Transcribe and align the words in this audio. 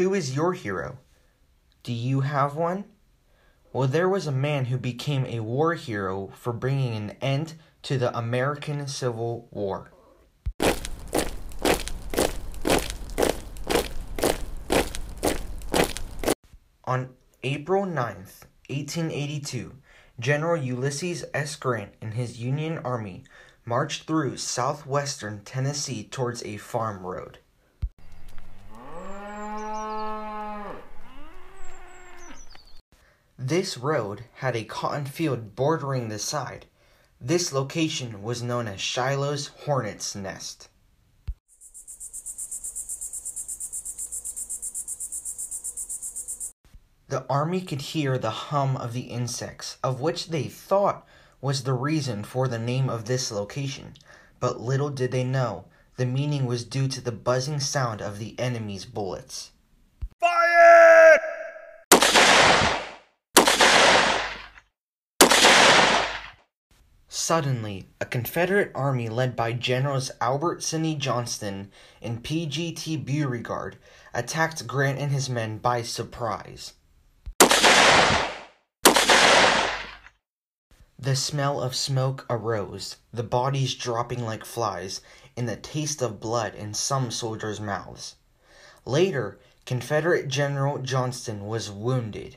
Who 0.00 0.14
is 0.14 0.34
your 0.34 0.54
hero? 0.54 0.96
Do 1.82 1.92
you 1.92 2.22
have 2.22 2.56
one? 2.56 2.86
Well, 3.70 3.86
there 3.86 4.08
was 4.08 4.26
a 4.26 4.32
man 4.32 4.64
who 4.64 4.78
became 4.78 5.26
a 5.26 5.40
war 5.40 5.74
hero 5.74 6.32
for 6.34 6.54
bringing 6.54 6.94
an 6.94 7.10
end 7.20 7.52
to 7.82 7.98
the 7.98 8.16
American 8.16 8.88
Civil 8.88 9.46
War. 9.50 9.90
On 16.84 17.10
April 17.42 17.84
9th, 17.84 18.46
1882, 18.70 19.74
General 20.18 20.62
Ulysses 20.62 21.26
S. 21.34 21.56
Grant 21.56 21.92
and 22.00 22.14
his 22.14 22.40
Union 22.40 22.78
Army 22.78 23.24
marched 23.66 24.06
through 24.06 24.38
southwestern 24.38 25.44
Tennessee 25.44 26.04
towards 26.04 26.42
a 26.44 26.56
farm 26.56 27.04
road. 27.04 27.40
This 33.42 33.78
road 33.78 34.24
had 34.34 34.54
a 34.54 34.64
cotton 34.64 35.06
field 35.06 35.56
bordering 35.56 36.10
the 36.10 36.18
side. 36.18 36.66
This 37.18 37.54
location 37.54 38.22
was 38.22 38.42
known 38.42 38.68
as 38.68 38.82
Shiloh's 38.82 39.46
Hornet's 39.64 40.14
Nest. 40.14 40.68
The 47.08 47.24
army 47.30 47.62
could 47.62 47.80
hear 47.80 48.18
the 48.18 48.30
hum 48.30 48.76
of 48.76 48.92
the 48.92 49.08
insects, 49.08 49.78
of 49.82 50.02
which 50.02 50.28
they 50.28 50.44
thought 50.44 51.06
was 51.40 51.62
the 51.62 51.72
reason 51.72 52.24
for 52.24 52.46
the 52.46 52.58
name 52.58 52.90
of 52.90 53.06
this 53.06 53.32
location, 53.32 53.94
but 54.38 54.60
little 54.60 54.90
did 54.90 55.12
they 55.12 55.24
know 55.24 55.64
the 55.96 56.04
meaning 56.04 56.44
was 56.44 56.62
due 56.62 56.88
to 56.88 57.00
the 57.00 57.10
buzzing 57.10 57.58
sound 57.58 58.02
of 58.02 58.18
the 58.18 58.38
enemy's 58.38 58.84
bullets. 58.84 59.50
Suddenly, 67.12 67.88
a 68.00 68.06
Confederate 68.06 68.70
army 68.72 69.08
led 69.08 69.34
by 69.34 69.52
Generals 69.52 70.12
Albert 70.20 70.62
Sidney 70.62 70.94
Johnston 70.94 71.72
and 72.00 72.22
P.G.T. 72.22 72.98
Beauregard 72.98 73.78
attacked 74.14 74.64
Grant 74.68 75.00
and 75.00 75.10
his 75.10 75.28
men 75.28 75.58
by 75.58 75.82
surprise. 75.82 76.74
The 81.00 81.16
smell 81.16 81.60
of 81.60 81.74
smoke 81.74 82.26
arose, 82.30 82.98
the 83.12 83.24
bodies 83.24 83.74
dropping 83.74 84.24
like 84.24 84.44
flies, 84.44 85.00
and 85.36 85.48
the 85.48 85.56
taste 85.56 86.00
of 86.02 86.20
blood 86.20 86.54
in 86.54 86.74
some 86.74 87.10
soldiers' 87.10 87.60
mouths. 87.60 88.14
Later, 88.84 89.40
Confederate 89.66 90.28
General 90.28 90.78
Johnston 90.78 91.48
was 91.48 91.72
wounded. 91.72 92.36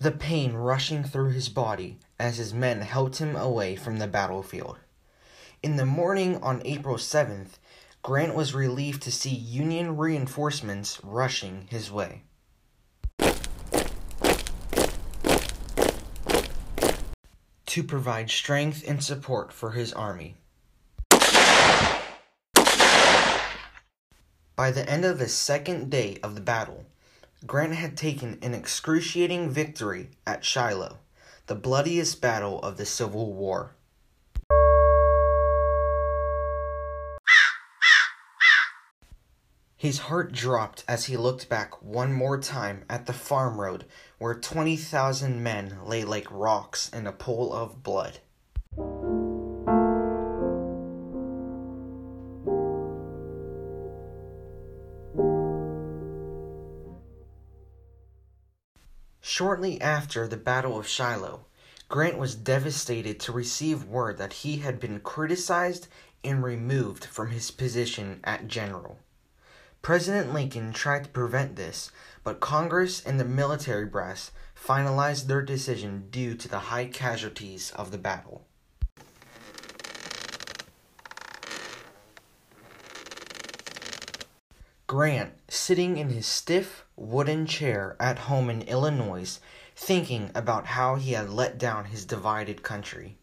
The 0.00 0.12
pain 0.12 0.52
rushing 0.52 1.02
through 1.02 1.30
his 1.30 1.48
body 1.48 1.98
as 2.20 2.36
his 2.36 2.54
men 2.54 2.82
helped 2.82 3.18
him 3.18 3.34
away 3.34 3.74
from 3.74 3.98
the 3.98 4.06
battlefield. 4.06 4.78
In 5.60 5.74
the 5.74 5.84
morning 5.84 6.40
on 6.40 6.62
April 6.64 6.98
7th, 6.98 7.58
Grant 8.04 8.36
was 8.36 8.54
relieved 8.54 9.02
to 9.02 9.10
see 9.10 9.34
Union 9.34 9.96
reinforcements 9.96 11.00
rushing 11.02 11.66
his 11.68 11.90
way. 11.90 12.22
To 17.66 17.82
provide 17.82 18.30
strength 18.30 18.84
and 18.86 19.02
support 19.02 19.52
for 19.52 19.72
his 19.72 19.92
army. 19.92 20.36
By 24.54 24.70
the 24.70 24.88
end 24.88 25.04
of 25.04 25.18
the 25.18 25.28
second 25.28 25.90
day 25.90 26.18
of 26.22 26.36
the 26.36 26.40
battle, 26.40 26.86
Grant 27.46 27.74
had 27.74 27.96
taken 27.96 28.36
an 28.42 28.52
excruciating 28.52 29.48
victory 29.50 30.10
at 30.26 30.44
Shiloh, 30.44 30.98
the 31.46 31.54
bloodiest 31.54 32.20
battle 32.20 32.60
of 32.62 32.76
the 32.76 32.84
Civil 32.84 33.32
War. 33.32 33.76
His 39.76 40.00
heart 40.00 40.32
dropped 40.32 40.82
as 40.88 41.04
he 41.04 41.16
looked 41.16 41.48
back 41.48 41.80
one 41.80 42.12
more 42.12 42.40
time 42.40 42.84
at 42.90 43.06
the 43.06 43.12
farm 43.12 43.60
road 43.60 43.84
where 44.18 44.34
20,000 44.34 45.40
men 45.40 45.78
lay 45.84 46.02
like 46.02 46.26
rocks 46.32 46.88
in 46.88 47.06
a 47.06 47.12
pool 47.12 47.52
of 47.52 47.84
blood. 47.84 48.18
Shortly 59.38 59.80
after 59.80 60.26
the 60.26 60.36
Battle 60.36 60.76
of 60.76 60.88
Shiloh, 60.88 61.44
Grant 61.88 62.18
was 62.18 62.34
devastated 62.34 63.20
to 63.20 63.30
receive 63.30 63.84
word 63.84 64.18
that 64.18 64.32
he 64.32 64.56
had 64.56 64.80
been 64.80 64.98
criticized 64.98 65.86
and 66.24 66.42
removed 66.42 67.04
from 67.04 67.30
his 67.30 67.52
position 67.52 68.18
at 68.24 68.48
general. 68.48 68.98
President 69.80 70.34
Lincoln 70.34 70.72
tried 70.72 71.04
to 71.04 71.10
prevent 71.10 71.54
this, 71.54 71.92
but 72.24 72.40
Congress 72.40 73.00
and 73.06 73.20
the 73.20 73.24
military 73.24 73.86
brass 73.86 74.32
finalized 74.60 75.28
their 75.28 75.42
decision 75.42 76.08
due 76.10 76.34
to 76.34 76.48
the 76.48 76.58
high 76.74 76.86
casualties 76.86 77.70
of 77.76 77.92
the 77.92 77.96
battle. 77.96 78.44
Grant, 84.88 85.34
sitting 85.48 85.96
in 85.96 86.08
his 86.08 86.26
stiff 86.26 86.84
wooden 86.98 87.46
chair 87.46 87.96
at 88.00 88.18
home 88.18 88.50
in 88.50 88.62
Illinois, 88.62 89.38
thinking 89.76 90.30
about 90.34 90.66
how 90.66 90.96
he 90.96 91.12
had 91.12 91.30
let 91.30 91.58
down 91.58 91.86
his 91.86 92.04
divided 92.04 92.62
country. 92.62 93.16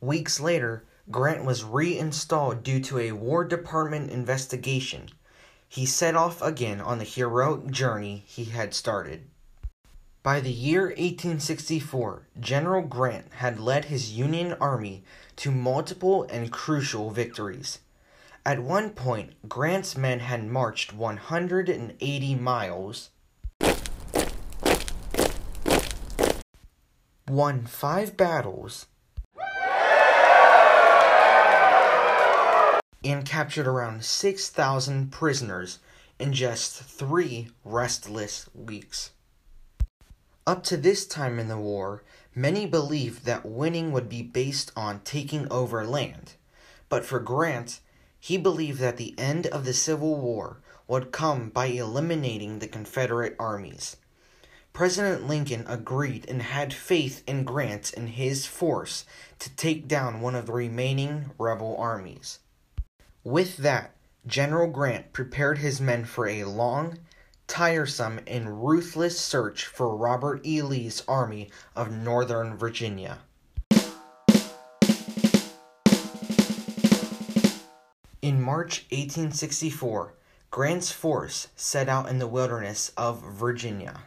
Weeks 0.00 0.40
later, 0.40 0.84
Grant 1.10 1.44
was 1.44 1.64
reinstalled 1.64 2.62
due 2.62 2.80
to 2.80 2.98
a 2.98 3.12
War 3.12 3.44
Department 3.44 4.10
investigation. 4.10 5.08
He 5.68 5.86
set 5.86 6.16
off 6.16 6.40
again 6.42 6.80
on 6.80 6.98
the 6.98 7.04
heroic 7.04 7.70
journey 7.70 8.24
he 8.26 8.44
had 8.44 8.74
started. 8.74 9.28
By 10.22 10.40
the 10.40 10.52
year 10.52 10.88
1864, 10.88 12.26
General 12.38 12.82
Grant 12.82 13.32
had 13.34 13.58
led 13.58 13.86
his 13.86 14.12
Union 14.12 14.54
Army 14.60 15.02
to 15.36 15.50
multiple 15.50 16.24
and 16.24 16.52
crucial 16.52 17.10
victories. 17.10 17.78
At 18.46 18.62
one 18.62 18.90
point, 18.90 19.34
Grant's 19.50 19.98
men 19.98 20.20
had 20.20 20.46
marched 20.46 20.94
180 20.94 22.34
miles, 22.36 23.10
won 27.28 27.66
five 27.66 28.16
battles, 28.16 28.86
and 33.04 33.26
captured 33.26 33.66
around 33.66 34.04
6,000 34.04 35.12
prisoners 35.12 35.78
in 36.18 36.32
just 36.32 36.82
three 36.82 37.50
restless 37.62 38.48
weeks. 38.54 39.10
Up 40.46 40.64
to 40.64 40.78
this 40.78 41.06
time 41.06 41.38
in 41.38 41.48
the 41.48 41.58
war, 41.58 42.02
many 42.34 42.64
believed 42.64 43.26
that 43.26 43.44
winning 43.44 43.92
would 43.92 44.08
be 44.08 44.22
based 44.22 44.72
on 44.74 45.00
taking 45.00 45.46
over 45.52 45.86
land. 45.86 46.32
But 46.88 47.04
for 47.04 47.20
Grant, 47.20 47.80
he 48.20 48.36
believed 48.36 48.78
that 48.78 48.98
the 48.98 49.18
end 49.18 49.46
of 49.46 49.64
the 49.64 49.72
Civil 49.72 50.20
War 50.20 50.60
would 50.86 51.10
come 51.10 51.48
by 51.48 51.66
eliminating 51.66 52.58
the 52.58 52.68
Confederate 52.68 53.34
armies. 53.38 53.96
President 54.72 55.26
Lincoln 55.26 55.64
agreed 55.66 56.28
and 56.28 56.42
had 56.42 56.72
faith 56.72 57.24
in 57.26 57.44
Grant 57.44 57.92
and 57.94 58.10
his 58.10 58.46
force 58.46 59.04
to 59.38 59.50
take 59.56 59.88
down 59.88 60.20
one 60.20 60.34
of 60.34 60.46
the 60.46 60.52
remaining 60.52 61.32
rebel 61.38 61.76
armies. 61.78 62.38
With 63.24 63.56
that, 63.58 63.96
General 64.26 64.68
Grant 64.68 65.12
prepared 65.12 65.58
his 65.58 65.80
men 65.80 66.04
for 66.04 66.28
a 66.28 66.44
long, 66.44 66.98
tiresome, 67.48 68.20
and 68.26 68.64
ruthless 68.64 69.18
search 69.18 69.64
for 69.64 69.96
Robert 69.96 70.46
E. 70.46 70.62
Lee's 70.62 71.02
Army 71.08 71.50
of 71.74 71.90
Northern 71.90 72.56
Virginia. 72.56 73.18
In 78.22 78.42
March 78.42 78.84
1864, 78.90 80.12
Grant's 80.50 80.92
force 80.92 81.48
set 81.56 81.88
out 81.88 82.06
in 82.06 82.18
the 82.18 82.26
wilderness 82.26 82.92
of 82.94 83.22
Virginia. 83.22 84.02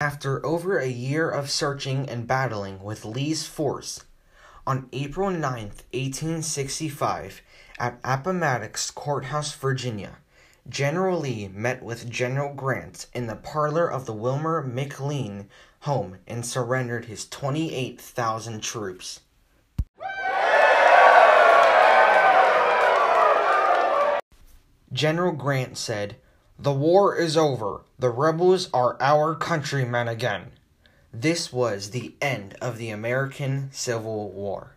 After 0.00 0.46
over 0.46 0.78
a 0.78 0.86
year 0.86 1.28
of 1.28 1.50
searching 1.50 2.08
and 2.08 2.28
battling 2.28 2.84
with 2.84 3.04
Lee's 3.04 3.48
force, 3.48 4.04
on 4.64 4.88
April 4.92 5.30
9, 5.30 5.42
1865, 5.42 7.42
at 7.80 7.98
Appomattox 8.04 8.92
Courthouse, 8.92 9.54
Virginia, 9.54 10.18
General 10.68 11.20
Lee 11.20 11.48
met 11.48 11.82
with 11.82 12.10
General 12.10 12.52
Grant 12.52 13.06
in 13.12 13.28
the 13.28 13.36
parlor 13.36 13.90
of 13.90 14.04
the 14.04 14.12
Wilmer 14.12 14.62
McLean 14.62 15.48
home 15.80 16.18
and 16.26 16.44
surrendered 16.44 17.04
his 17.04 17.28
28,000 17.28 18.62
troops. 18.62 19.20
General 24.92 25.32
Grant 25.32 25.78
said, 25.78 26.16
The 26.58 26.72
war 26.72 27.16
is 27.16 27.36
over. 27.36 27.82
The 27.98 28.10
rebels 28.10 28.68
are 28.72 28.96
our 29.00 29.34
countrymen 29.34 30.08
again. 30.08 30.52
This 31.12 31.52
was 31.52 31.90
the 31.90 32.14
end 32.20 32.56
of 32.60 32.78
the 32.78 32.90
American 32.90 33.70
Civil 33.72 34.30
War. 34.32 34.75